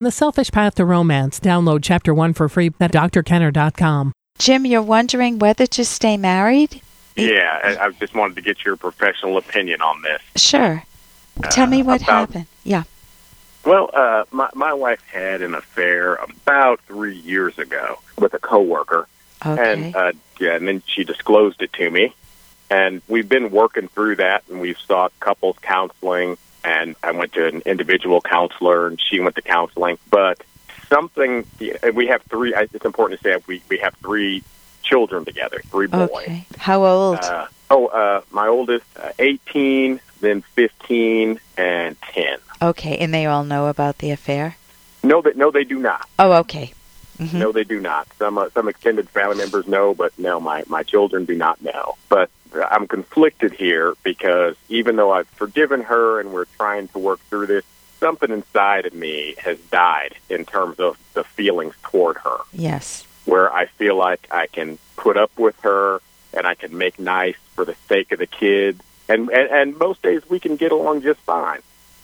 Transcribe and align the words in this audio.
The 0.00 0.12
Selfish 0.12 0.52
Path 0.52 0.76
to 0.76 0.84
Romance. 0.84 1.40
Download 1.40 1.80
Chapter 1.82 2.14
1 2.14 2.32
for 2.34 2.48
free 2.48 2.70
at 2.78 2.92
drkenner.com. 2.92 4.12
Jim, 4.38 4.64
you're 4.64 4.80
wondering 4.80 5.40
whether 5.40 5.66
to 5.66 5.84
stay 5.84 6.16
married? 6.16 6.80
Yeah, 7.16 7.58
I, 7.64 7.86
I 7.86 7.90
just 7.90 8.14
wanted 8.14 8.36
to 8.36 8.42
get 8.42 8.64
your 8.64 8.76
professional 8.76 9.36
opinion 9.38 9.82
on 9.82 10.02
this. 10.02 10.22
Sure. 10.40 10.84
Tell 11.50 11.66
me 11.66 11.82
what 11.82 12.00
about- 12.02 12.28
happened. 12.28 12.46
Yeah. 12.62 12.84
Well, 13.64 13.90
uh, 13.92 14.24
my 14.30 14.48
my 14.54 14.72
wife 14.72 15.02
had 15.12 15.42
an 15.42 15.54
affair 15.54 16.14
about 16.14 16.80
three 16.82 17.16
years 17.16 17.58
ago 17.58 17.98
with 18.16 18.32
a 18.34 18.38
coworker, 18.38 19.08
Okay. 19.44 19.72
and 19.72 19.96
uh, 19.96 20.12
yeah, 20.38 20.54
and 20.54 20.66
then 20.68 20.80
she 20.86 21.02
disclosed 21.02 21.60
it 21.60 21.72
to 21.74 21.90
me, 21.90 22.14
and 22.70 23.02
we've 23.08 23.28
been 23.28 23.50
working 23.50 23.88
through 23.88 24.16
that, 24.16 24.44
and 24.48 24.60
we've 24.60 24.78
sought 24.78 25.12
couples 25.20 25.56
counseling, 25.60 26.38
and 26.64 26.96
I 27.02 27.12
went 27.12 27.32
to 27.34 27.46
an 27.46 27.62
individual 27.66 28.20
counselor, 28.20 28.86
and 28.86 29.00
she 29.00 29.20
went 29.20 29.36
to 29.36 29.42
counseling, 29.42 29.98
but 30.10 30.42
something 30.88 31.44
we 31.94 32.06
have 32.06 32.22
three. 32.22 32.54
I- 32.54 32.68
It's 32.72 32.84
important 32.84 33.20
to 33.20 33.24
say 33.28 33.42
we 33.46 33.62
we 33.68 33.78
have 33.78 33.94
three 33.96 34.42
children 34.82 35.24
together, 35.24 35.60
three 35.70 35.86
boys. 35.86 36.08
okay. 36.10 36.46
How 36.58 36.84
old? 36.84 37.18
Uh, 37.18 37.46
oh, 37.70 37.86
uh, 37.86 38.22
my 38.30 38.46
oldest, 38.48 38.86
uh, 38.98 39.10
18, 39.18 40.00
then 40.20 40.40
15, 40.54 41.38
and 41.58 41.96
10. 42.02 42.38
okay, 42.62 42.96
and 42.98 43.12
they 43.12 43.26
all 43.26 43.44
know 43.44 43.66
about 43.66 43.98
the 43.98 44.10
affair? 44.10 44.56
No, 45.02 45.20
that 45.22 45.36
no, 45.36 45.50
they 45.50 45.64
do 45.64 45.78
not. 45.78 46.08
Oh, 46.18 46.32
okay. 46.38 46.72
Mhm. 47.20 47.34
No, 47.34 47.52
they 47.52 47.64
do 47.64 47.80
not. 47.80 48.06
Some 48.18 48.38
uh, 48.38 48.48
some 48.54 48.68
extended 48.68 49.08
family 49.10 49.36
members 49.36 49.66
know, 49.66 49.92
but 49.94 50.16
no, 50.18 50.38
my 50.40 50.62
my 50.68 50.82
children 50.84 51.24
do 51.24 51.34
not 51.34 51.60
know. 51.62 51.96
But 52.08 52.30
I'm 52.70 52.86
conflicted 52.86 53.52
here 53.52 53.94
because 54.02 54.56
even 54.68 54.96
though 54.96 55.10
I've 55.12 55.28
forgiven 55.28 55.82
her 55.82 56.20
and 56.20 56.32
we're 56.32 56.46
trying 56.56 56.88
to 56.88 56.98
work 56.98 57.20
through 57.28 57.46
this, 57.46 57.64
something 58.00 58.30
inside 58.30 58.86
of 58.86 58.94
me 58.94 59.34
has 59.38 59.58
died 59.70 60.14
in 60.28 60.44
terms 60.44 60.78
of 60.78 60.96
the 61.14 61.24
feelings 61.24 61.74
toward 61.82 62.16
her. 62.18 62.38
Yes. 62.52 63.06
where 63.24 63.52
I 63.52 63.66
feel 63.66 63.96
like 63.96 64.26
I 64.30 64.46
can 64.46 64.78
put 64.96 65.16
up 65.16 65.30
with 65.38 65.58
her 65.60 66.00
and 66.32 66.46
I 66.46 66.54
can 66.54 66.76
make 66.76 66.98
nice 66.98 67.36
for 67.54 67.64
the 67.64 67.74
sake 67.88 68.12
of 68.12 68.18
the 68.18 68.26
kids. 68.26 68.80
And, 69.08 69.28
and, 69.30 69.50
and 69.50 69.78
most 69.78 70.02
days 70.02 70.22
we 70.28 70.40
can 70.40 70.56
get 70.56 70.72
along 70.72 71.02
just 71.02 71.20
fine. 71.20 71.60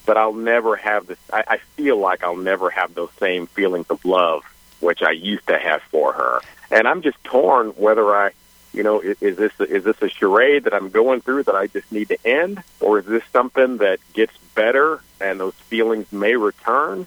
But 0.06 0.19
I'll 0.19 0.34
never 0.34 0.77
have 0.77 1.06
this, 1.06 1.19
I, 1.33 1.45
I 1.47 1.56
feel 1.77 1.97
like 1.97 2.22
I'll 2.22 2.37
never 2.37 2.69
have 2.70 2.95
those 2.95 3.11
same 3.19 3.47
feelings 3.47 3.87
of 3.89 4.05
love, 4.05 4.42
which 4.81 5.03
I 5.03 5.12
used 5.12 5.47
to 5.47 5.59
have 5.59 5.81
for 5.83 6.12
her. 6.12 6.41
And 6.70 6.87
I'm 6.87 7.00
just 7.00 7.22
torn 7.25 7.69
whether 7.70 8.15
I, 8.15 8.33
you 8.75 8.83
know, 8.83 9.00
is, 9.00 9.17
is 9.22 9.36
this 9.36 9.53
is 9.61 9.84
this 9.84 9.97
a 10.03 10.08
charade 10.08 10.64
that 10.64 10.75
I'm 10.75 10.91
going 10.91 11.20
through 11.20 11.44
that 11.44 11.55
I 11.55 11.69
just 11.69 11.91
need 11.92 12.08
to 12.08 12.19
end, 12.27 12.62
or 12.81 12.98
is 12.98 13.06
this 13.06 13.22
something 13.33 13.78
that 13.78 14.00
gets 14.12 14.36
better 14.55 15.00
and 15.20 15.41
those 15.41 15.55
feelings 15.55 16.11
may 16.12 16.36
return? 16.36 17.06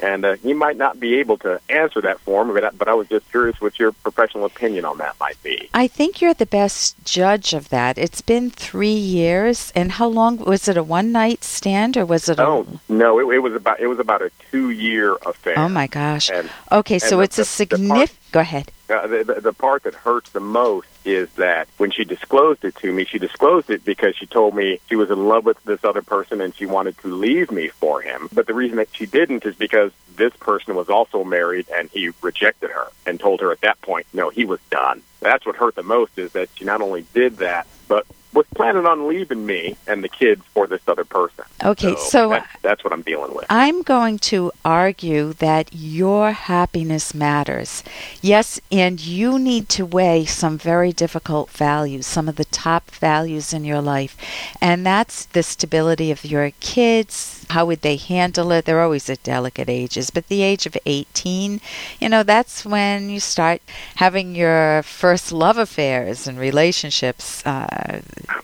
And 0.00 0.24
uh, 0.24 0.36
you 0.44 0.54
might 0.54 0.76
not 0.76 1.00
be 1.00 1.16
able 1.16 1.38
to 1.38 1.60
answer 1.68 2.00
that 2.02 2.20
for 2.20 2.44
me, 2.44 2.54
but 2.54 2.64
I, 2.66 2.70
but 2.70 2.86
I 2.86 2.94
was 2.94 3.08
just 3.08 3.28
curious 3.32 3.60
what 3.60 3.80
your 3.80 3.90
professional 3.90 4.44
opinion 4.44 4.84
on 4.84 4.98
that 4.98 5.16
might 5.18 5.42
be. 5.42 5.68
I 5.74 5.88
think 5.88 6.20
you're 6.20 6.34
the 6.34 6.46
best 6.46 6.94
judge 7.04 7.52
of 7.52 7.70
that. 7.70 7.98
It's 7.98 8.20
been 8.20 8.48
three 8.48 8.92
years, 8.92 9.72
and 9.74 9.90
how 9.90 10.06
long 10.06 10.36
was 10.36 10.68
it? 10.68 10.76
A 10.76 10.84
one 10.84 11.10
night 11.10 11.42
stand, 11.42 11.96
or 11.96 12.06
was 12.06 12.28
it? 12.28 12.38
Oh 12.38 12.64
no, 12.88 13.18
it, 13.18 13.34
it 13.34 13.38
was 13.40 13.54
about 13.54 13.80
it 13.80 13.88
was 13.88 13.98
about 13.98 14.22
a 14.22 14.30
two 14.52 14.70
year 14.70 15.16
affair. 15.26 15.58
Oh 15.58 15.68
my 15.68 15.88
gosh. 15.88 16.30
And 16.30 16.48
Okay, 16.70 17.00
so 17.00 17.16
the- 17.16 17.24
it's 17.24 17.38
a 17.40 17.44
significant. 17.44 18.12
Go 18.30 18.40
ahead. 18.40 18.70
uh, 18.90 19.06
the, 19.06 19.24
the, 19.24 19.40
the 19.40 19.52
part 19.52 19.84
that 19.84 19.94
hurts 19.94 20.30
the 20.30 20.40
most 20.40 20.88
is 21.04 21.30
that 21.32 21.68
when 21.78 21.90
she 21.90 22.04
disclosed 22.04 22.64
it 22.64 22.76
to 22.76 22.92
me, 22.92 23.04
she 23.04 23.18
disclosed 23.18 23.70
it 23.70 23.84
because 23.84 24.14
she 24.16 24.26
told 24.26 24.54
me 24.54 24.80
she 24.88 24.96
was 24.96 25.10
in 25.10 25.28
love 25.28 25.44
with 25.44 25.62
this 25.64 25.82
other 25.84 26.02
person 26.02 26.40
and 26.40 26.54
she 26.54 26.66
wanted 26.66 26.96
to 26.98 27.08
leave 27.08 27.50
me 27.50 27.68
for 27.68 28.02
him. 28.02 28.28
But 28.32 28.46
the 28.46 28.54
reason 28.54 28.76
that 28.76 28.88
she 28.92 29.06
didn't 29.06 29.46
is 29.46 29.54
because 29.56 29.92
this 30.16 30.34
person 30.36 30.74
was 30.74 30.88
also 30.88 31.24
married 31.24 31.66
and 31.74 31.88
he 31.90 32.10
rejected 32.20 32.70
her 32.70 32.88
and 33.06 33.18
told 33.18 33.40
her 33.40 33.50
at 33.50 33.62
that 33.62 33.80
point, 33.80 34.06
no, 34.12 34.28
he 34.28 34.44
was 34.44 34.60
done. 34.68 35.02
That's 35.20 35.46
what 35.46 35.56
hurt 35.56 35.74
the 35.74 35.82
most 35.82 36.18
is 36.18 36.32
that 36.32 36.48
she 36.54 36.64
not 36.64 36.82
only 36.82 37.06
did 37.14 37.38
that, 37.38 37.66
but 37.88 38.06
was 38.32 38.46
planning 38.54 38.86
on 38.86 39.08
leaving 39.08 39.46
me 39.46 39.76
and 39.86 40.04
the 40.04 40.08
kids 40.08 40.42
for 40.52 40.66
this 40.66 40.82
other 40.86 41.04
person. 41.04 41.44
Okay, 41.64 41.96
so 41.96 42.30
that's, 42.30 42.46
that's 42.62 42.84
what 42.84 42.92
I'm 42.92 43.02
dealing 43.02 43.34
with. 43.34 43.46
I'm 43.48 43.82
going 43.82 44.18
to 44.18 44.52
argue 44.64 45.32
that 45.34 45.70
your 45.72 46.32
happiness 46.32 47.14
matters. 47.14 47.82
Yes, 48.20 48.60
and 48.70 49.00
you 49.00 49.38
need 49.38 49.68
to 49.70 49.86
weigh 49.86 50.24
some 50.26 50.58
very 50.58 50.92
difficult 50.92 51.50
values, 51.50 52.06
some 52.06 52.28
of 52.28 52.36
the 52.36 52.44
top 52.44 52.90
values 52.90 53.52
in 53.52 53.64
your 53.64 53.80
life. 53.80 54.16
And 54.60 54.84
that's 54.84 55.24
the 55.26 55.42
stability 55.42 56.10
of 56.10 56.24
your 56.24 56.50
kids. 56.60 57.37
How 57.50 57.64
would 57.66 57.82
they 57.82 57.96
handle 57.96 58.52
it? 58.52 58.64
They're 58.64 58.82
always 58.82 59.08
at 59.08 59.22
delicate 59.22 59.68
ages, 59.68 60.10
but 60.10 60.28
the 60.28 60.42
age 60.42 60.66
of 60.66 60.76
18, 60.84 61.60
you 62.00 62.08
know, 62.08 62.22
that's 62.22 62.64
when 62.64 63.08
you 63.08 63.20
start 63.20 63.62
having 63.96 64.34
your 64.34 64.82
first 64.82 65.32
love 65.32 65.56
affairs 65.56 66.26
and 66.26 66.38
relationships, 66.38 67.44
uh, 67.46 68.00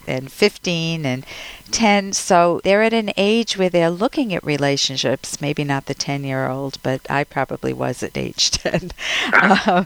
and 0.07 0.33
15 0.33 1.05
and 1.05 1.27
10. 1.71 2.13
So 2.13 2.61
they're 2.65 2.83
at 2.83 2.93
an 2.93 3.13
age 3.17 3.57
where 3.57 3.69
they're 3.69 3.91
looking 3.91 4.35
at 4.35 4.45
relationships, 4.45 5.41
maybe 5.41 5.65
not 5.65 5.87
the 5.87 5.95
10 5.95 6.25
year 6.25 6.49
old, 6.49 6.79
but 6.83 7.01
I 7.11 7.25
probably 7.25 7.73
was 7.73 8.03
at 8.03 8.17
age 8.17 8.51
10. 8.53 8.91
uh, 9.33 9.85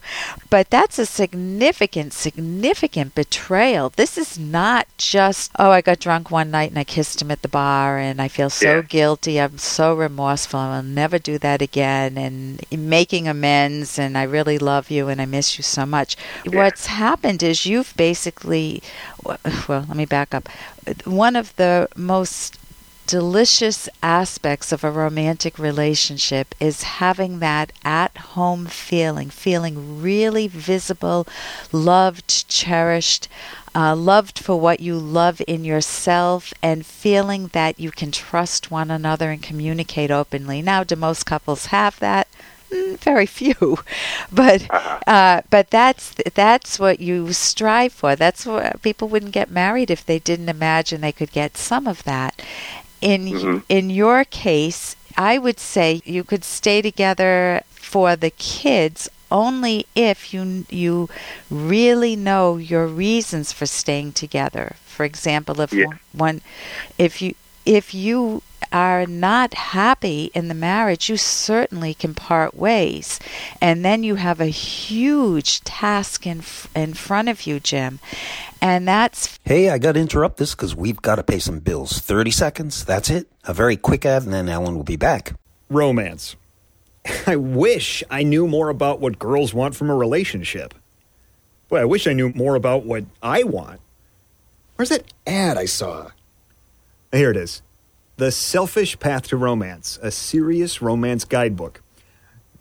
but 0.51 0.71
that's 0.71 0.99
a 0.99 1.07
significant, 1.07 2.13
significant 2.13 3.15
betrayal. 3.15 3.91
This 3.91 4.19
is 4.19 4.39
not 4.39 4.87
just, 4.99 5.51
oh, 5.59 5.71
I 5.71 5.81
got 5.81 6.01
drunk 6.01 6.31
one 6.31 6.51
night 6.51 6.71
and 6.71 6.79
I 6.79 6.85
kissed 6.85 7.23
him 7.23 7.31
at 7.31 7.43
the 7.43 7.49
bar 7.49 7.99
and 7.99 8.21
I 8.21 8.29
feel 8.29 8.51
so 8.51 8.77
Yeah. 8.77 8.83
guilty. 8.83 9.41
I'm 9.41 9.59
so 9.59 9.95
remorseful. 9.95 10.61
I'll 10.61 10.83
never 10.83 11.19
do 11.19 11.39
that 11.39 11.63
again. 11.63 12.19
And 12.19 12.61
making 12.71 13.29
amends 13.29 13.99
and 13.99 14.17
I 14.19 14.23
really 14.25 14.59
love 14.59 14.91
you 14.91 15.09
and 15.09 15.21
I 15.21 15.27
miss 15.27 15.59
you 15.59 15.63
so 15.63 15.87
much. 15.87 16.17
What's 16.47 16.87
happened 16.87 17.43
is 17.43 17.67
you've 17.67 17.95
basically, 17.97 18.83
well, 19.25 19.39
let 19.89 19.97
me 19.97 20.05
back 20.05 20.35
up. 20.35 20.49
One 21.05 21.37
of 21.37 21.55
the 21.57 21.89
most 21.97 22.59
delicious 23.09 23.89
aspects 24.03 24.71
of 24.71 24.85
a 24.85 24.91
romantic 24.91 25.59
relationship 25.59 26.55
is 26.61 26.83
having 26.83 27.39
that 27.39 27.73
at 27.83 28.15
home 28.19 28.67
feeling, 28.67 29.31
feeling 29.31 30.03
really 30.03 30.47
visible, 30.47 31.27
loved, 31.73 32.47
cherished, 32.49 33.27
uh, 33.75 33.97
loved 33.97 34.39
for 34.39 34.61
what 34.61 34.81
you 34.81 34.99
love 34.99 35.41
in 35.47 35.65
yourself, 35.65 36.53
and 36.63 36.85
feeling 36.85 37.47
that 37.55 37.81
you 37.81 37.91
can 37.91 38.13
trust 38.13 38.71
one 38.71 38.91
another 38.91 39.31
and 39.31 39.43
communicate 39.43 40.11
openly. 40.11 40.61
Now, 40.61 40.85
do 40.85 40.95
most 40.95 41.25
couples 41.25 41.67
have 41.67 41.99
that? 42.01 42.28
Very 43.01 43.27
few, 43.27 43.79
but 44.33 44.69
uh, 45.07 45.43
but 45.51 45.71
that's 45.71 46.15
that's 46.35 46.79
what 46.79 47.01
you 47.01 47.33
strive 47.33 47.93
for. 47.93 48.15
That's 48.17 48.45
what 48.47 48.83
people 48.83 49.09
wouldn't 49.09 49.33
get 49.33 49.51
married 49.51 49.91
if 49.91 50.05
they 50.05 50.19
didn't 50.19 50.49
imagine 50.49 51.01
they 51.01 51.13
could 51.13 51.33
get 51.33 51.57
some 51.57 51.87
of 51.87 52.05
that. 52.05 52.41
In 53.01 53.35
Mhm. 53.35 53.63
in 53.69 53.91
your 53.91 54.25
case, 54.25 54.97
I 55.17 55.39
would 55.39 55.59
say 55.61 56.03
you 56.05 56.25
could 56.25 56.45
stay 56.45 56.83
together 56.83 57.63
for 57.75 58.17
the 58.17 58.31
kids 58.31 59.09
only 59.31 59.87
if 59.95 60.33
you 60.33 60.67
you 60.71 61.09
really 61.51 62.17
know 62.17 62.57
your 62.57 62.87
reasons 62.87 63.53
for 63.53 63.67
staying 63.67 64.13
together. 64.13 64.77
For 64.87 65.05
example, 65.05 65.61
if 65.61 65.73
Yeah. 65.73 65.85
one, 65.85 66.01
one 66.13 66.41
if 66.99 67.21
you 67.23 67.35
if 67.69 67.93
you 67.93 68.43
are 68.73 69.05
not 69.05 69.53
happy 69.53 70.31
in 70.33 70.49
the 70.49 70.55
marriage, 70.55 71.11
you 71.11 71.19
certainly 71.19 71.93
can 71.93 72.15
part 72.15 72.55
ways. 72.55 73.21
And 73.61 73.85
then 73.85 74.03
you 74.03 74.15
have 74.15 74.41
a 74.41 74.47
huge 74.47 75.61
task 75.61 76.27
in, 76.27 76.39
f- 76.39 76.67
in 76.75 76.95
front 76.95 77.29
of 77.29 77.47
you, 77.47 77.61
Jim. 77.61 78.01
And 78.63 78.89
that's 78.89 79.39
Hey, 79.45 79.69
I 79.69 79.77
got 79.77 79.93
to 79.93 80.01
interrupt 80.01 80.39
this 80.39 80.55
because 80.55 80.75
we've 80.75 81.01
got 81.03 81.17
to 81.17 81.23
pay 81.23 81.39
some 81.39 81.59
bills. 81.61 81.99
30 82.01 82.31
seconds, 82.31 82.85
that's 82.87 83.11
it. 83.11 83.29
A 83.45 83.53
very 83.53 83.77
quick 83.77 84.07
ad, 84.07 84.23
and 84.23 84.33
then 84.33 84.49
Ellen 84.49 84.75
will 84.75 84.83
be 84.83 84.97
back. 84.97 85.35
Romance. 85.69 86.37
I 87.27 87.37
wish 87.37 88.03
I 88.11 88.23
knew 88.23 88.49
more 88.49 88.71
about 88.71 88.99
what 88.99 89.19
girls 89.19 89.53
want 89.53 89.77
from 89.77 89.91
a 89.91 89.95
relationship. 89.95 90.73
Boy, 91.69 91.81
I 91.81 91.85
wish 91.85 92.07
I 92.07 92.15
knew 92.15 92.31
more 92.31 92.55
about 92.55 92.87
what 92.87 93.05
I 93.23 93.43
want. 93.43 93.81
Where's 94.77 94.89
that 94.89 95.05
ad 95.27 95.59
I 95.59 95.67
saw? 95.67 96.11
Here 97.13 97.31
it 97.31 97.37
is 97.37 97.63
The 98.17 98.31
Selfish 98.31 98.99
Path 98.99 99.29
to 99.29 99.37
Romance, 99.37 99.99
a 100.03 100.11
serious 100.11 100.83
romance 100.83 101.25
guidebook. 101.25 101.83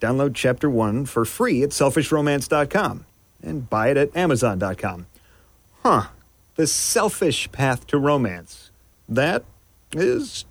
Download 0.00 0.34
chapter 0.34 0.70
one 0.70 1.04
for 1.04 1.24
free 1.24 1.62
at 1.62 1.70
selfishromance.com 1.70 3.04
and 3.42 3.68
buy 3.68 3.90
it 3.90 3.96
at 3.96 4.16
amazon.com. 4.16 5.06
Huh. 5.82 6.06
The 6.54 6.66
Selfish 6.66 7.50
Path 7.52 7.86
to 7.88 7.98
Romance. 7.98 8.70
That 9.08 9.44
is 9.92 10.44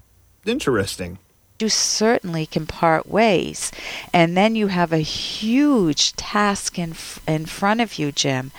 interesting. 0.45 1.19
you 1.59 1.69
certainly 1.69 2.45
can 2.45 2.65
part 2.67 3.07
ways. 3.09 3.71
And 4.13 4.37
then 4.37 4.55
you 4.55 4.67
have 4.67 4.93
a 4.93 4.99
huge 4.99 6.13
task 6.13 6.77
in, 6.77 6.93
in 7.27 7.45
front 7.45 7.81
of 7.81 7.97
you, 7.97 8.11
Jim. 8.11 8.51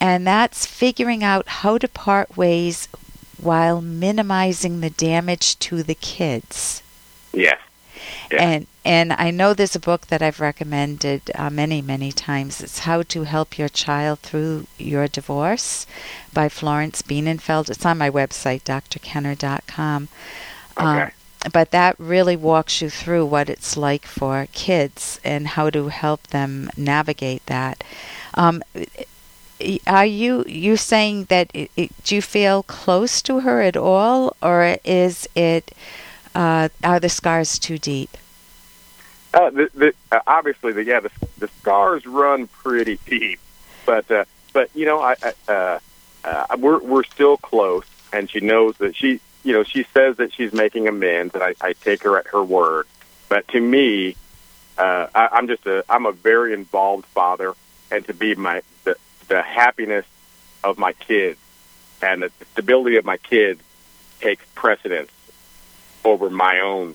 And 0.00 0.26
that's 0.26 0.66
figuring 0.66 1.24
out 1.24 1.48
how 1.48 1.78
to 1.78 1.88
part 1.88 2.36
ways 2.36 2.88
while 3.44 3.80
minimizing 3.80 4.80
the 4.80 4.90
damage 4.90 5.58
to 5.60 5.82
the 5.82 5.94
kids. 5.94 6.82
Yes. 7.32 7.58
Yeah. 8.30 8.42
And 8.42 8.66
and 8.84 9.12
I 9.14 9.30
know 9.30 9.54
there's 9.54 9.76
a 9.76 9.80
book 9.80 10.08
that 10.08 10.20
I've 10.20 10.40
recommended 10.40 11.30
uh, 11.34 11.48
many, 11.48 11.80
many 11.80 12.12
times. 12.12 12.60
It's 12.60 12.80
How 12.80 13.02
to 13.02 13.22
Help 13.22 13.56
Your 13.58 13.70
Child 13.70 14.18
Through 14.20 14.66
Your 14.76 15.08
Divorce 15.08 15.86
by 16.34 16.50
Florence 16.50 17.00
Bienenfeld. 17.00 17.70
It's 17.70 17.86
on 17.86 17.96
my 17.96 18.10
website, 18.10 18.64
drkenner.com. 18.64 20.08
Okay. 20.76 20.86
Um, 20.86 21.10
but 21.52 21.70
that 21.70 21.98
really 21.98 22.36
walks 22.36 22.82
you 22.82 22.90
through 22.90 23.26
what 23.26 23.48
it's 23.48 23.76
like 23.76 24.06
for 24.06 24.48
kids 24.52 25.20
and 25.24 25.48
how 25.48 25.70
to 25.70 25.88
help 25.88 26.26
them 26.28 26.70
navigate 26.76 27.44
that. 27.46 27.84
Um, 28.34 28.62
are 29.86 30.06
you 30.06 30.44
you 30.46 30.76
saying 30.76 31.24
that 31.24 31.50
it, 31.54 31.70
it, 31.76 32.04
do 32.04 32.16
you 32.16 32.22
feel 32.22 32.62
close 32.62 33.22
to 33.22 33.40
her 33.40 33.62
at 33.62 33.76
all, 33.76 34.36
or 34.42 34.76
is 34.84 35.28
it 35.34 35.72
uh, 36.34 36.68
are 36.82 37.00
the 37.00 37.08
scars 37.08 37.58
too 37.58 37.78
deep? 37.78 38.16
Uh, 39.32 39.50
the, 39.50 39.70
the, 39.74 39.94
uh, 40.12 40.20
obviously, 40.26 40.72
the 40.72 40.84
yeah, 40.84 41.00
the, 41.00 41.10
the 41.38 41.48
scars 41.60 42.06
run 42.06 42.46
pretty 42.46 42.98
deep, 43.06 43.40
but 43.86 44.08
uh, 44.10 44.24
but 44.52 44.70
you 44.74 44.86
know, 44.86 45.00
I, 45.00 45.16
I 45.22 45.52
uh, 45.52 45.78
uh, 46.24 46.56
we're 46.58 46.78
we're 46.78 47.04
still 47.04 47.36
close, 47.36 47.86
and 48.12 48.30
she 48.30 48.40
knows 48.40 48.76
that 48.78 48.96
she 48.96 49.20
you 49.42 49.52
know 49.52 49.62
she 49.62 49.84
says 49.94 50.16
that 50.16 50.32
she's 50.32 50.52
making 50.52 50.88
amends, 50.88 51.34
and 51.34 51.42
I, 51.42 51.54
I 51.60 51.72
take 51.74 52.02
her 52.04 52.18
at 52.18 52.28
her 52.28 52.42
word. 52.42 52.86
But 53.28 53.48
to 53.48 53.60
me, 53.60 54.16
uh, 54.78 55.08
I, 55.14 55.28
I'm 55.32 55.48
just 55.48 55.66
a 55.66 55.84
I'm 55.88 56.06
a 56.06 56.12
very 56.12 56.52
involved 56.52 57.06
father, 57.06 57.54
and 57.90 58.04
to 58.06 58.14
be 58.14 58.34
my 58.34 58.62
the, 58.84 58.96
the 59.28 59.42
happiness 59.42 60.06
of 60.62 60.78
my 60.78 60.92
kids 60.92 61.38
and 62.02 62.22
the 62.22 62.30
stability 62.52 62.96
of 62.96 63.04
my 63.04 63.16
kids 63.16 63.60
takes 64.20 64.44
precedence 64.54 65.10
over 66.04 66.30
my 66.30 66.60
own 66.60 66.94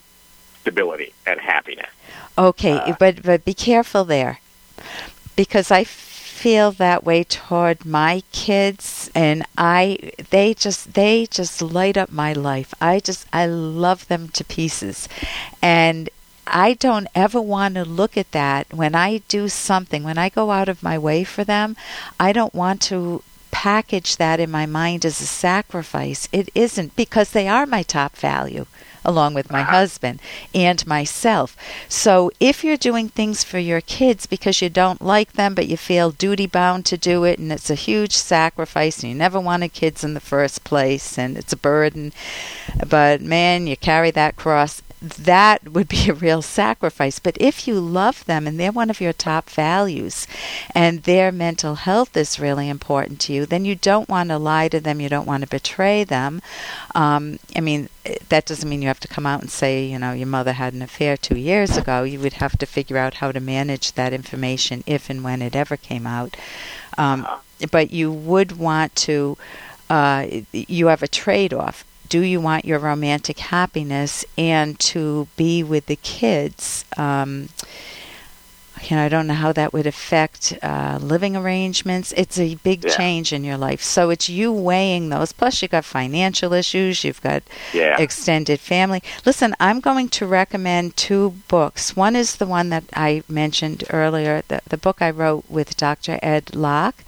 stability 0.61 1.13
and 1.25 1.39
happiness. 1.39 1.89
Okay, 2.37 2.77
Uh, 2.77 2.95
but 2.99 3.23
but 3.23 3.45
be 3.45 3.53
careful 3.53 4.03
there, 4.05 4.39
because 5.35 5.71
I 5.71 5.83
feel 5.83 6.71
that 6.73 7.03
way 7.03 7.23
toward 7.23 7.85
my 7.85 8.23
kids, 8.31 9.11
and 9.13 9.45
I 9.57 10.11
they 10.29 10.53
just 10.53 10.93
they 10.93 11.25
just 11.25 11.61
light 11.61 11.97
up 11.97 12.11
my 12.11 12.33
life. 12.33 12.73
I 12.79 12.99
just 12.99 13.27
I 13.33 13.45
love 13.47 14.07
them 14.07 14.29
to 14.29 14.43
pieces, 14.43 15.09
and 15.61 16.09
I 16.51 16.73
don't 16.73 17.07
ever 17.15 17.41
want 17.41 17.75
to 17.75 17.85
look 17.85 18.17
at 18.17 18.31
that 18.31 18.73
when 18.73 18.95
I 18.95 19.19
do 19.27 19.47
something, 19.49 20.03
when 20.03 20.17
I 20.17 20.29
go 20.29 20.51
out 20.51 20.69
of 20.69 20.83
my 20.83 20.97
way 20.97 21.23
for 21.23 21.43
them, 21.43 21.75
I 22.19 22.33
don't 22.33 22.53
want 22.53 22.81
to 22.83 23.23
package 23.51 24.17
that 24.17 24.39
in 24.39 24.51
my 24.51 24.65
mind 24.65 25.05
as 25.05 25.19
a 25.21 25.25
sacrifice. 25.25 26.27
It 26.31 26.49
isn't 26.55 26.95
because 26.95 27.31
they 27.31 27.47
are 27.47 27.65
my 27.65 27.83
top 27.83 28.15
value 28.15 28.65
along 29.05 29.33
with 29.33 29.49
my 29.49 29.61
uh-huh. 29.61 29.71
husband 29.71 30.19
and 30.53 30.85
myself. 30.85 31.55
So 31.87 32.31
if 32.39 32.63
you're 32.63 32.77
doing 32.77 33.09
things 33.09 33.43
for 33.43 33.57
your 33.57 33.81
kids 33.81 34.25
because 34.25 34.61
you 34.61 34.69
don't 34.69 35.01
like 35.01 35.33
them 35.33 35.55
but 35.55 35.67
you 35.67 35.77
feel 35.77 36.11
duty 36.11 36.47
bound 36.47 36.85
to 36.87 36.97
do 36.97 37.23
it 37.23 37.39
and 37.39 37.51
it's 37.51 37.69
a 37.69 37.75
huge 37.75 38.13
sacrifice 38.13 39.01
and 39.01 39.11
you 39.11 39.17
never 39.17 39.39
wanted 39.39 39.73
kids 39.73 40.03
in 40.03 40.13
the 40.13 40.19
first 40.19 40.63
place 40.63 41.17
and 41.17 41.37
it's 41.37 41.53
a 41.53 41.57
burden, 41.57 42.11
but 42.87 43.21
man, 43.21 43.67
you 43.67 43.77
carry 43.77 44.11
that 44.11 44.35
cross 44.35 44.81
that 45.01 45.69
would 45.69 45.87
be 45.87 46.09
a 46.09 46.13
real 46.13 46.41
sacrifice. 46.41 47.19
But 47.19 47.37
if 47.39 47.67
you 47.67 47.79
love 47.79 48.25
them 48.25 48.45
and 48.45 48.59
they're 48.59 48.71
one 48.71 48.89
of 48.89 48.99
your 48.99 49.13
top 49.13 49.49
values 49.49 50.27
and 50.75 51.03
their 51.03 51.31
mental 51.31 51.75
health 51.75 52.17
is 52.17 52.39
really 52.39 52.67
important 52.69 53.19
to 53.21 53.33
you, 53.33 53.45
then 53.45 53.63
you 53.63 53.75
don't 53.75 54.09
want 54.09 54.29
to 54.29 54.37
lie 54.37 54.67
to 54.67 54.79
them. 54.79 54.99
You 54.99 55.09
don't 55.09 55.27
want 55.27 55.43
to 55.43 55.49
betray 55.49 56.03
them. 56.03 56.41
Um, 56.93 57.39
I 57.55 57.61
mean, 57.61 57.87
that 58.27 58.45
doesn't 58.45 58.67
mean 58.67 58.81
you 58.81 58.87
have 58.87 58.99
to 58.99 59.07
come 59.07 59.25
out 59.25 59.41
and 59.41 59.49
say, 59.49 59.85
you 59.85 59.99
know, 59.99 60.11
your 60.11 60.27
mother 60.27 60.53
had 60.53 60.73
an 60.73 60.81
affair 60.81 61.15
two 61.15 61.37
years 61.37 61.77
ago. 61.77 62.03
You 62.03 62.19
would 62.19 62.33
have 62.33 62.57
to 62.57 62.65
figure 62.65 62.97
out 62.97 63.15
how 63.15 63.31
to 63.31 63.39
manage 63.39 63.93
that 63.93 64.13
information 64.13 64.83
if 64.85 65.09
and 65.09 65.23
when 65.23 65.41
it 65.41 65.55
ever 65.55 65.77
came 65.77 66.05
out. 66.05 66.35
Um, 66.97 67.25
but 67.71 67.91
you 67.91 68.11
would 68.11 68.57
want 68.57 68.95
to, 68.95 69.37
uh, 69.89 70.27
you 70.51 70.87
have 70.87 71.03
a 71.03 71.07
trade 71.07 71.53
off 71.53 71.85
do 72.09 72.21
you 72.21 72.41
want 72.41 72.65
your 72.65 72.79
romantic 72.79 73.39
happiness 73.39 74.25
and 74.37 74.77
to 74.79 75.27
be 75.37 75.63
with 75.63 75.85
the 75.85 75.95
kids? 75.95 76.83
Um, 76.97 77.49
you 78.83 78.95
know, 78.95 79.03
I 79.05 79.09
don't 79.09 79.27
know 79.27 79.33
how 79.33 79.51
that 79.53 79.73
would 79.73 79.87
affect 79.87 80.57
uh, 80.61 80.99
living 81.01 81.35
arrangements. 81.35 82.13
It's 82.15 82.39
a 82.39 82.55
big 82.55 82.85
Yeah. 82.85 82.95
change 82.95 83.33
in 83.33 83.43
your 83.43 83.57
life. 83.57 83.81
So 83.83 84.09
it's 84.09 84.29
you 84.29 84.51
weighing 84.51 85.09
those. 85.09 85.31
Plus, 85.33 85.61
you've 85.61 85.71
got 85.71 85.85
financial 85.85 86.53
issues, 86.53 87.03
you've 87.03 87.21
got 87.21 87.43
Yeah. 87.73 87.97
extended 87.99 88.59
family. 88.59 89.01
Listen, 89.25 89.55
I'm 89.59 89.79
going 89.79 90.09
to 90.09 90.25
recommend 90.25 90.95
two 90.97 91.35
books. 91.47 91.95
One 91.95 92.15
is 92.15 92.37
the 92.37 92.45
one 92.45 92.69
that 92.69 92.83
I 92.93 93.23
mentioned 93.27 93.83
earlier, 93.89 94.43
the, 94.47 94.61
the 94.67 94.77
book 94.77 95.01
I 95.01 95.09
wrote 95.09 95.45
with 95.49 95.75
Dr. 95.77 96.19
Ed 96.21 96.55
Locke. 96.55 97.03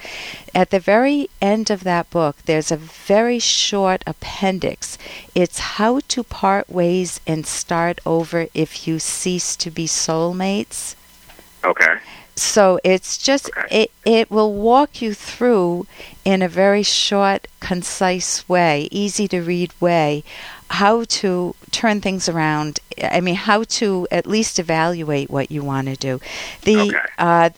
At 0.53 0.69
the 0.71 0.79
very 0.79 1.29
end 1.41 1.69
of 1.69 1.83
that 1.85 2.09
book, 2.09 2.35
there's 2.45 2.71
a 2.71 2.77
very 2.77 3.39
short 3.39 4.03
appendix. 4.05 4.97
It's 5.33 5.59
how 5.77 6.01
to 6.09 6.23
part 6.23 6.69
ways 6.69 7.19
and 7.25 7.45
start 7.47 7.99
over 8.05 8.47
if 8.53 8.87
you 8.87 8.99
cease 8.99 9.55
to 9.57 9.71
be 9.71 9.87
soulmates. 9.87 10.95
Okay. 11.63 11.97
So 12.35 12.79
it's 12.83 13.17
just 13.17 13.49
Okay. 13.49 13.83
it 13.83 13.91
it 14.05 14.31
will 14.31 14.53
walk 14.53 15.01
you 15.01 15.13
through 15.13 15.85
in 16.23 16.41
a 16.41 16.47
very 16.47 16.81
short, 16.83 17.47
concise 17.59 18.47
way, 18.47 18.87
easy 18.91 19.27
to 19.27 19.41
read 19.41 19.73
way, 19.79 20.23
how 20.69 21.03
to 21.03 21.55
turn 21.71 22.01
things 22.01 22.29
around. 22.29 22.79
I 23.03 23.19
mean, 23.21 23.35
how 23.35 23.63
to 23.63 24.07
at 24.11 24.25
least 24.25 24.59
evaluate 24.59 25.29
what 25.29 25.51
you 25.51 25.63
want 25.63 25.87
to 25.87 25.95
do. 25.95 26.19
The 26.63 26.89
Okay. 26.89 26.99
uh, 27.19 27.49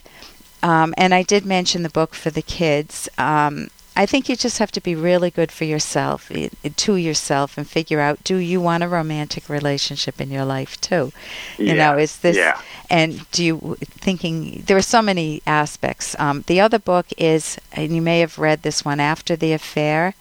um, 0.64 0.94
and 0.98 1.14
I 1.14 1.24
did 1.24 1.46
mention 1.46 1.84
the 1.84 1.90
book 1.90 2.16
for 2.16 2.30
the 2.32 2.42
kids. 2.42 3.08
Um, 3.18 3.70
I 3.95 4.06
think 4.07 4.28
you 4.28 4.36
just 4.36 4.57
have 4.57 4.72
to 4.72 4.81
be 4.81 4.95
really 4.95 5.30
good 5.30 5.51
for 5.51 5.66
yourself, 5.66 6.31
to 6.75 6.95
yourself, 6.95 7.57
and 7.57 7.68
figure 7.68 8.00
out: 8.00 8.24
Do 8.24 8.38
you 8.38 8.60
want 8.60 8.84
a 8.84 8.88
romantic 8.88 9.50
relationship 9.50 10.19
in 10.19 10.31
your 10.31 10.45
life 10.45 10.80
too? 10.81 11.12
You 11.57 11.75
know, 11.75 11.98
is 11.98 12.18
this 12.18 12.36
yeah. 12.38 12.60
and 12.90 13.30
do 13.31 13.44
you 13.44 13.78
thinking 13.81 14.63
there 14.66 14.78
are 14.78 14.81
so 14.81 15.01
many 15.01 15.42
aspects 15.45 16.16
um, 16.19 16.44
the 16.48 16.60
other 16.60 16.80
book 16.80 17.06
is 17.18 17.57
and 17.72 17.95
you 17.95 18.01
may 18.01 18.19
have 18.19 18.38
read 18.40 18.63
this 18.63 18.84
one 18.84 19.00
after 19.00 19.36
the 19.36 19.54
affair 19.54 20.16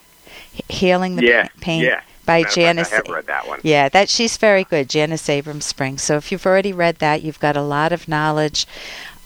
healing 0.69 1.17
the 1.17 1.27
Yeah. 1.27 1.43
Pa- 1.45 1.51
pain 1.61 1.83
yeah. 1.83 2.01
by 2.27 2.39
of 2.39 2.45
fact, 2.45 2.55
Janis 2.55 2.93
I 2.93 2.97
have 2.97 3.09
read 3.09 3.27
that 3.27 3.49
one. 3.49 3.61
yeah 3.63 3.89
that 3.89 4.09
she's 4.09 4.37
very 4.37 4.65
good 4.65 4.89
Janis 4.89 5.29
Abrahms 5.29 5.63
Spring 5.65 5.99
so 5.99 6.17
if 6.17 6.31
you've 6.31 6.47
already 6.47 6.73
read 6.73 6.97
that 6.97 7.23
you've 7.23 7.41
got 7.41 7.57
a 7.57 7.63
lot 7.63 7.93
of 7.93 8.07
knowledge 8.09 8.67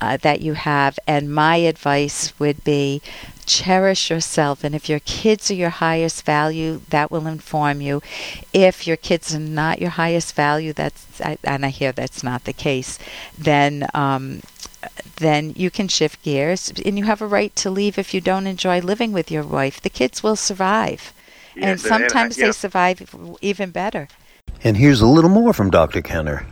uh, 0.01 0.17
that 0.19 0.41
you 0.43 0.55
have 0.55 0.99
and 1.07 1.33
my 1.33 1.57
advice 1.57 2.33
would 2.39 2.63
be 2.65 3.01
cherish 3.47 4.11
yourself 4.11 4.65
and 4.65 4.75
if 4.75 4.89
your 4.89 4.99
kids 5.01 5.51
are 5.51 5.55
your 5.55 5.71
highest 5.71 6.25
value 6.25 6.81
that 6.91 7.11
will 7.11 7.27
inform 7.27 7.81
you 7.81 8.03
if 8.53 8.87
your 8.87 8.97
kids 8.97 9.35
are 9.35 9.39
not 9.39 9.81
your 9.81 9.91
highest 9.91 10.35
value 10.35 10.73
that's 10.73 11.21
I, 11.21 11.39
and 11.45 11.65
i 11.65 11.69
hear 11.69 11.93
that's 11.93 12.23
not 12.25 12.45
the 12.45 12.53
case 12.53 12.99
then 13.39 13.87
um, 13.95 14.43
then 15.17 15.53
you 15.57 15.71
can 15.71 15.89
shift 15.89 16.23
gears 16.23 16.73
and 16.85 16.99
you 16.99 17.05
have 17.05 17.23
a 17.23 17.27
right 17.27 17.55
to 17.57 17.71
leave 17.71 17.99
if 17.99 18.13
you 18.13 18.21
don't 18.21 18.47
enjoy 18.47 18.81
living 18.81 19.13
with 19.13 19.31
your 19.31 19.45
wife 19.45 19.81
the 19.81 19.91
kids 19.91 20.23
will 20.23 20.37
survive 20.37 21.13
and 21.55 21.65
Yes, 21.65 21.85
and- 21.85 21.95
and 21.95 22.05
I- 22.05 22.09
sometimes 22.09 22.37
yeah. 22.39 22.47
they 22.47 22.53
survive 22.53 23.15
even 23.41 23.71
better 23.71 24.09
And 24.65 24.77
here's 24.77 25.01
a 25.01 25.07
little 25.07 25.31
more 25.31 25.53
from 25.53 25.71
Dr. 25.71 26.03
Kenner. 26.03 26.47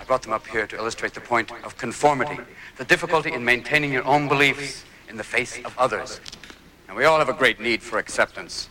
I 0.00 0.04
brought 0.06 0.22
them 0.22 0.32
up 0.32 0.46
here 0.46 0.66
to 0.66 0.76
illustrate 0.76 1.14
the 1.14 1.20
point 1.20 1.50
of 1.64 1.76
conformity, 1.78 2.38
the 2.76 2.84
difficulty 2.84 3.32
in 3.32 3.44
maintaining 3.44 3.92
your 3.92 4.04
own 4.04 4.28
beliefs 4.28 4.84
in 5.08 5.16
the 5.16 5.24
face 5.24 5.58
of 5.64 5.76
others. 5.78 6.20
And 6.88 6.96
we 6.96 7.04
all 7.04 7.18
have 7.18 7.28
a 7.28 7.34
great 7.34 7.60
need 7.60 7.82
for 7.82 7.98
acceptance. 7.98 8.68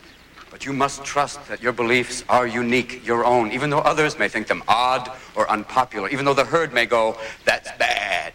But 0.49 0.65
you 0.65 0.73
must 0.73 1.05
trust 1.05 1.47
that 1.47 1.61
your 1.61 1.71
beliefs 1.71 2.25
are 2.27 2.45
unique, 2.45 3.05
your 3.05 3.23
own, 3.23 3.51
even 3.51 3.69
though 3.69 3.79
others 3.79 4.19
may 4.19 4.27
think 4.27 4.47
them 4.47 4.63
odd 4.67 5.09
or 5.33 5.49
unpopular, 5.49 6.09
even 6.09 6.25
though 6.25 6.33
the 6.33 6.45
herd 6.45 6.73
may 6.73 6.85
go, 6.85 7.17
that's 7.45 7.69
bad. 7.77 8.33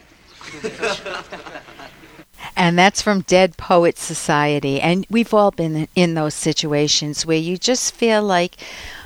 And 2.57 2.79
that's 2.79 3.03
from 3.03 3.21
Dead 3.21 3.57
Poets 3.59 4.03
Society. 4.03 4.81
And 4.81 5.07
we've 5.11 5.35
all 5.35 5.51
been 5.51 5.89
in 5.95 6.15
those 6.15 6.35
situations 6.35 7.27
where 7.27 7.37
you 7.37 7.59
just 7.59 7.95
feel 7.95 8.23
like, 8.23 8.57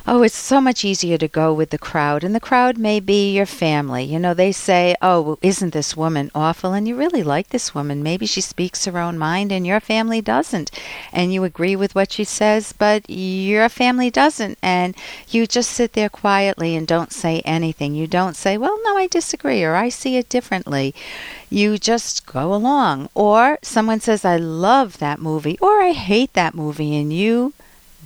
oh, 0.07 0.23
it's 0.23 0.37
so 0.37 0.61
much 0.61 0.85
easier 0.85 1.19
to 1.19 1.29
go 1.29 1.53
with 1.53 1.71
the 1.71 1.79
crowd. 1.79 2.25
And 2.25 2.35
the 2.35 2.41
crowd 2.41 2.79
may 2.79 3.01
be 3.01 3.33
your 3.33 3.47
family. 3.47 4.05
You 4.05 4.19
know, 4.19 4.35
they 4.35 4.53
say, 4.53 4.97
oh, 5.01 5.39
isn't 5.43 5.73
this 5.73 5.97
woman 5.97 6.31
awful? 6.35 6.73
And 6.73 6.87
you 6.89 6.97
really 6.97 7.23
like 7.23 7.49
this 7.49 7.75
woman. 7.75 8.03
Maybe 8.03 8.27
she 8.27 8.41
speaks 8.41 8.85
her 8.85 8.99
own 8.99 9.19
mind 9.19 9.53
and 9.53 9.67
your 9.67 9.81
family 9.81 10.21
doesn't. 10.21 10.71
And 11.13 11.33
you 11.33 11.45
agree 11.45 11.77
with 11.77 11.95
what 11.95 12.13
she 12.13 12.25
says, 12.25 12.73
but 12.73 13.09
your 13.09 13.69
family 13.69 14.11
doesn't. 14.11 14.59
And 14.63 14.97
you 15.29 15.47
just 15.47 15.71
sit 15.71 15.93
there 15.93 16.09
quietly 16.09 16.75
and 16.77 16.87
don't 16.87 17.13
say 17.13 17.41
anything. 17.45 17.95
You 17.95 18.07
don't 18.07 18.37
say, 18.37 18.59
well, 18.59 18.79
no, 18.85 18.97
I 18.97 19.07
disagree 19.07 19.63
or 19.63 19.75
I 19.75 19.89
see 19.89 20.17
it 20.17 20.29
differently 20.29 20.95
you 21.51 21.77
just 21.77 22.27
go 22.27 22.55
along. 22.55 23.09
Or 23.15 23.59
someone 23.61 24.01
says, 24.01 24.25
I 24.25 24.37
love 24.37 24.99
that 24.99 25.19
movie, 25.19 25.59
or 25.61 25.81
I 25.83 25.93
hate 25.93 26.33
that 26.35 26.55
movie, 26.55 26.97
and 26.97 27.13
you 27.13 27.53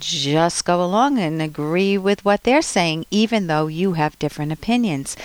just 0.04 0.64
go 0.64 0.82
along 0.82 1.18
and 1.18 1.40
agree 1.40 1.96
with 1.98 2.24
what 2.24 2.44
they're 2.44 2.62
saying, 2.62 3.06
even 3.10 3.46
though 3.46 3.66
you 3.66 3.94
have 3.94 4.18
different 4.18 4.52
opinions. 4.52 5.16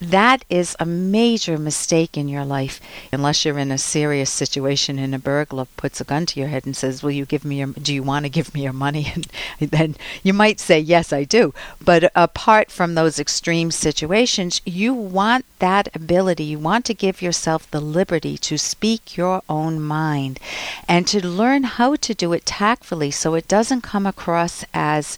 That 0.00 0.44
is 0.48 0.76
a 0.78 0.86
major 0.86 1.58
mistake 1.58 2.16
in 2.16 2.28
your 2.28 2.44
life. 2.44 2.80
Unless 3.12 3.44
you're 3.44 3.58
in 3.58 3.70
a 3.70 3.78
serious 3.78 4.30
situation 4.30 4.98
and 4.98 5.14
a 5.14 5.18
burglar 5.18 5.66
puts 5.76 6.00
a 6.00 6.04
gun 6.04 6.26
to 6.26 6.40
your 6.40 6.48
head 6.48 6.66
and 6.66 6.76
says 6.76 7.02
will 7.02 7.10
you 7.10 7.26
give 7.26 7.44
me 7.44 7.58
your 7.58 7.68
do 7.68 7.94
you 7.94 8.02
want 8.02 8.24
to 8.24 8.30
give 8.30 8.54
me 8.54 8.62
your 8.62 8.72
money? 8.72 9.12
And 9.60 9.70
then 9.70 9.96
you 10.22 10.32
might 10.32 10.60
say 10.60 10.78
yes 10.78 11.12
I 11.12 11.24
do. 11.24 11.52
But 11.84 12.12
apart 12.14 12.70
from 12.70 12.94
those 12.94 13.18
extreme 13.18 13.70
situations 13.70 14.60
you 14.64 14.94
want 14.94 15.44
that 15.58 15.94
ability. 15.94 16.44
You 16.44 16.58
want 16.58 16.84
to 16.86 16.94
give 16.94 17.22
yourself 17.22 17.70
the 17.70 17.80
liberty 17.80 18.38
to 18.38 18.58
speak 18.58 19.16
your 19.16 19.42
own 19.48 19.80
mind 19.80 20.38
and 20.86 21.06
to 21.08 21.26
learn 21.26 21.64
how 21.64 21.96
to 21.96 22.14
do 22.14 22.32
it 22.32 22.46
tactfully 22.46 23.10
so 23.10 23.34
it 23.34 23.48
doesn't 23.48 23.82
come 23.82 24.06
across 24.06 24.64
as 24.72 25.16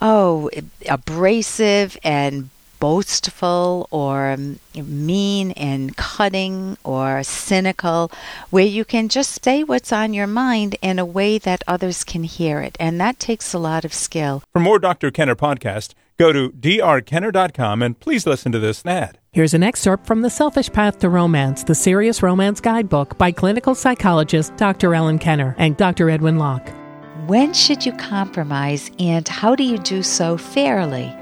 oh 0.00 0.50
abrasive 0.88 1.96
and 2.02 2.50
boastful 2.78 3.88
or 3.90 4.30
um, 4.30 4.58
mean 4.74 5.52
and 5.52 5.96
cutting 5.96 6.76
or 6.84 7.22
cynical, 7.22 8.10
where 8.50 8.64
you 8.64 8.84
can 8.84 9.08
just 9.08 9.42
say 9.44 9.64
what's 9.64 9.92
on 9.92 10.14
your 10.14 10.26
mind 10.26 10.76
in 10.82 10.98
a 10.98 11.04
way 11.04 11.38
that 11.38 11.64
others 11.66 12.04
can 12.04 12.24
hear 12.24 12.60
it. 12.60 12.76
And 12.80 13.00
that 13.00 13.18
takes 13.18 13.52
a 13.52 13.58
lot 13.58 13.84
of 13.84 13.94
skill. 13.94 14.42
For 14.52 14.60
more 14.60 14.78
Dr. 14.78 15.10
Kenner 15.10 15.36
podcast, 15.36 15.94
go 16.18 16.32
to 16.32 16.50
drkenner.com 16.50 17.82
and 17.82 17.98
please 18.00 18.26
listen 18.26 18.52
to 18.52 18.58
this 18.58 18.84
ad. 18.84 19.18
Here's 19.32 19.52
an 19.52 19.62
excerpt 19.62 20.06
from 20.06 20.22
The 20.22 20.30
Selfish 20.30 20.72
Path 20.72 20.98
to 21.00 21.10
Romance, 21.10 21.64
the 21.64 21.74
Serious 21.74 22.22
Romance 22.22 22.60
Guidebook 22.60 23.18
by 23.18 23.32
clinical 23.32 23.74
psychologist 23.74 24.56
Dr. 24.56 24.94
Ellen 24.94 25.18
Kenner 25.18 25.54
and 25.58 25.76
Dr. 25.76 26.08
Edwin 26.08 26.38
Locke. 26.38 26.70
When 27.26 27.52
should 27.52 27.84
you 27.84 27.92
compromise 27.92 28.90
and 28.98 29.26
how 29.26 29.54
do 29.54 29.64
you 29.64 29.78
do 29.78 30.02
so 30.02 30.38
fairly? 30.38 31.14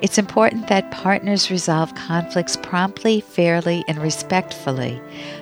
It's 0.00 0.18
important 0.18 0.68
that 0.68 0.90
partners 0.90 1.50
resolve 1.50 1.94
conflicts 1.94 2.56
promptly, 2.56 3.20
fairly, 3.20 3.84
and 3.88 3.98
respectfully. 3.98 5.00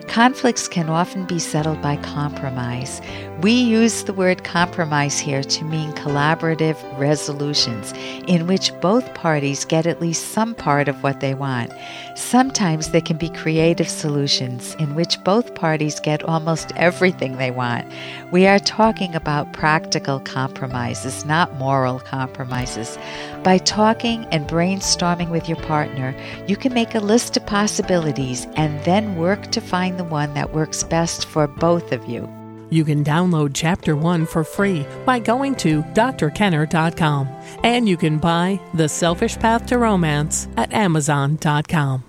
Conflicts 0.09 0.69
can 0.69 0.89
often 0.89 1.25
be 1.25 1.39
settled 1.39 1.83
by 1.83 1.97
compromise. 1.97 3.01
We 3.43 3.53
use 3.53 4.05
the 4.05 4.15
word 4.15 4.45
compromise 4.45 5.19
here 5.19 5.43
to 5.43 5.65
mean 5.65 5.93
collaborative 5.93 6.77
resolutions 6.99 7.93
in 8.27 8.47
which 8.47 8.73
both 8.81 9.13
parties 9.15 9.65
get 9.65 9.87
at 9.87 10.01
least 10.01 10.29
some 10.29 10.55
part 10.55 10.89
of 10.89 11.03
what 11.03 11.21
they 11.21 11.35
want. 11.35 11.73
Sometimes 12.15 12.91
there 12.91 13.03
can 13.03 13.19
be 13.19 13.29
creative 13.29 13.91
solutions 13.91 14.75
in 14.79 14.95
which 14.95 15.23
both 15.23 15.55
parties 15.55 16.01
get 16.01 16.23
almost 16.23 16.73
everything 16.77 17.37
they 17.37 17.51
want. 17.51 17.87
We 18.33 18.47
are 18.47 18.59
talking 18.59 19.15
about 19.15 19.53
practical 19.53 20.21
compromises, 20.21 21.27
not 21.27 21.55
moral 21.57 22.01
compromises. 22.01 22.97
By 23.43 23.59
talking 23.59 24.16
and 24.27 24.49
brainstorming 24.49 25.31
with 25.31 25.49
your 25.49 25.59
partner, 25.59 26.15
you 26.47 26.57
can 26.57 26.73
make 26.73 26.95
a 26.95 27.01
list 27.01 27.37
of 27.37 27.47
possibilities 27.47 28.47
and 28.57 28.83
then 28.85 29.17
work 29.17 29.51
to 29.53 29.61
find 29.61 29.99
the 29.99 30.05
one 30.05 30.33
that 30.35 30.55
works 30.55 30.83
best 30.83 31.27
for 31.27 31.47
both 31.47 31.93
of 31.93 32.07
you. 32.07 32.29
You 32.71 32.85
can 32.85 33.05
download 33.05 33.53
Chapter 33.55 33.95
1 33.95 34.27
for 34.27 34.43
free 34.43 34.87
by 35.05 35.19
going 35.19 35.55
to 35.57 35.83
drkenner.com. 35.83 37.29
And 37.63 37.89
you 37.89 37.97
can 37.97 38.19
buy 38.19 38.61
The 38.75 38.89
Selfish 38.89 39.39
Path 39.39 39.67
to 39.67 39.79
Romance 39.79 40.49
at 40.57 40.73
amazon.com. 40.73 42.06